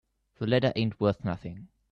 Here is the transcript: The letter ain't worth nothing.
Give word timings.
The 0.39 0.47
letter 0.47 0.73
ain't 0.75 0.99
worth 0.99 1.23
nothing. 1.23 1.67